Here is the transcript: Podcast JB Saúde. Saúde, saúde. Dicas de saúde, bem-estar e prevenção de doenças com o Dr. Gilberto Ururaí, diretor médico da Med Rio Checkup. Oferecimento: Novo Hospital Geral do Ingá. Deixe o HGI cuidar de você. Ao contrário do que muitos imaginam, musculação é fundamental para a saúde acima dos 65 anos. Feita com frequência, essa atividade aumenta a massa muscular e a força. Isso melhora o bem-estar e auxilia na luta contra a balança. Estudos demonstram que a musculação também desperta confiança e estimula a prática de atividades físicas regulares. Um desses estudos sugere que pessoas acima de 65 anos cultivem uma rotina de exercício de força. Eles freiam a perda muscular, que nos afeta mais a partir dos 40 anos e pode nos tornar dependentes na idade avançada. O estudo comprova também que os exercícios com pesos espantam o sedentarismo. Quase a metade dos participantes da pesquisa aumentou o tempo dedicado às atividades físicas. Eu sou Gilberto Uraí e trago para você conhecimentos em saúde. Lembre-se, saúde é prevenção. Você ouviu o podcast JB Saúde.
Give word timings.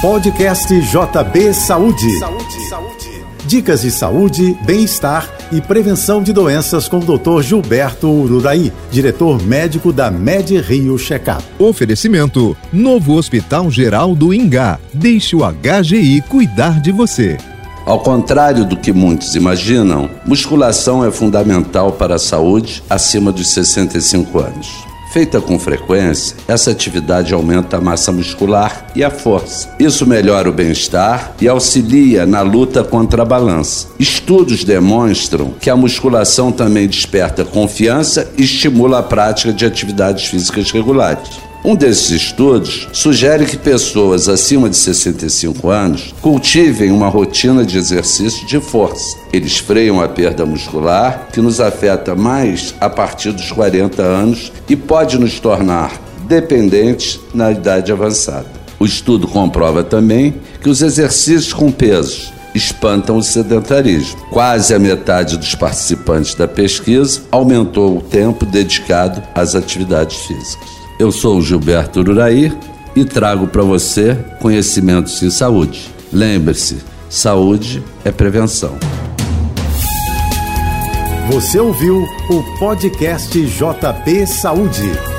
Podcast 0.00 0.68
JB 0.68 1.54
Saúde. 1.54 2.18
Saúde, 2.18 2.68
saúde. 2.68 3.24
Dicas 3.46 3.82
de 3.82 3.90
saúde, 3.90 4.56
bem-estar 4.66 5.30
e 5.50 5.60
prevenção 5.60 6.22
de 6.22 6.32
doenças 6.32 6.88
com 6.88 6.98
o 6.98 7.18
Dr. 7.18 7.42
Gilberto 7.42 8.08
Ururaí, 8.08 8.72
diretor 8.90 9.42
médico 9.42 9.92
da 9.92 10.10
Med 10.10 10.58
Rio 10.60 10.98
Checkup. 10.98 11.42
Oferecimento: 11.58 12.56
Novo 12.72 13.14
Hospital 13.14 13.70
Geral 13.70 14.14
do 14.14 14.34
Ingá. 14.34 14.78
Deixe 14.92 15.34
o 15.34 15.40
HGI 15.40 16.22
cuidar 16.22 16.80
de 16.80 16.92
você. 16.92 17.38
Ao 17.86 18.00
contrário 18.00 18.64
do 18.64 18.76
que 18.76 18.92
muitos 18.92 19.34
imaginam, 19.34 20.10
musculação 20.26 21.04
é 21.04 21.10
fundamental 21.10 21.92
para 21.92 22.16
a 22.16 22.18
saúde 22.18 22.82
acima 22.88 23.32
dos 23.32 23.48
65 23.48 24.38
anos. 24.38 24.93
Feita 25.14 25.40
com 25.40 25.60
frequência, 25.60 26.36
essa 26.48 26.72
atividade 26.72 27.32
aumenta 27.32 27.76
a 27.76 27.80
massa 27.80 28.10
muscular 28.10 28.88
e 28.96 29.04
a 29.04 29.10
força. 29.10 29.72
Isso 29.78 30.04
melhora 30.04 30.50
o 30.50 30.52
bem-estar 30.52 31.34
e 31.40 31.46
auxilia 31.46 32.26
na 32.26 32.40
luta 32.40 32.82
contra 32.82 33.22
a 33.22 33.24
balança. 33.24 33.86
Estudos 33.96 34.64
demonstram 34.64 35.54
que 35.60 35.70
a 35.70 35.76
musculação 35.76 36.50
também 36.50 36.88
desperta 36.88 37.44
confiança 37.44 38.28
e 38.36 38.42
estimula 38.42 38.98
a 38.98 39.02
prática 39.04 39.52
de 39.52 39.64
atividades 39.64 40.24
físicas 40.24 40.72
regulares. 40.72 41.53
Um 41.64 41.74
desses 41.74 42.10
estudos 42.10 42.86
sugere 42.92 43.46
que 43.46 43.56
pessoas 43.56 44.28
acima 44.28 44.68
de 44.68 44.76
65 44.76 45.70
anos 45.70 46.14
cultivem 46.20 46.92
uma 46.92 47.08
rotina 47.08 47.64
de 47.64 47.78
exercício 47.78 48.46
de 48.46 48.60
força. 48.60 49.16
Eles 49.32 49.56
freiam 49.56 49.98
a 49.98 50.06
perda 50.06 50.44
muscular, 50.44 51.28
que 51.32 51.40
nos 51.40 51.60
afeta 51.60 52.14
mais 52.14 52.74
a 52.78 52.90
partir 52.90 53.32
dos 53.32 53.50
40 53.50 54.02
anos 54.02 54.52
e 54.68 54.76
pode 54.76 55.18
nos 55.18 55.40
tornar 55.40 55.98
dependentes 56.28 57.18
na 57.32 57.50
idade 57.50 57.90
avançada. 57.90 58.52
O 58.78 58.84
estudo 58.84 59.26
comprova 59.26 59.82
também 59.82 60.34
que 60.60 60.68
os 60.68 60.82
exercícios 60.82 61.54
com 61.54 61.72
pesos 61.72 62.30
espantam 62.54 63.16
o 63.16 63.22
sedentarismo. 63.22 64.20
Quase 64.28 64.74
a 64.74 64.78
metade 64.78 65.38
dos 65.38 65.54
participantes 65.54 66.34
da 66.34 66.46
pesquisa 66.46 67.22
aumentou 67.30 67.96
o 67.96 68.02
tempo 68.02 68.44
dedicado 68.44 69.22
às 69.34 69.54
atividades 69.54 70.18
físicas. 70.26 70.83
Eu 70.98 71.10
sou 71.10 71.42
Gilberto 71.42 72.00
Uraí 72.00 72.56
e 72.94 73.04
trago 73.04 73.48
para 73.48 73.62
você 73.62 74.16
conhecimentos 74.40 75.20
em 75.22 75.30
saúde. 75.30 75.92
Lembre-se, 76.12 76.78
saúde 77.10 77.82
é 78.04 78.12
prevenção. 78.12 78.78
Você 81.30 81.58
ouviu 81.58 82.06
o 82.30 82.58
podcast 82.58 83.40
JB 83.40 84.26
Saúde. 84.26 85.13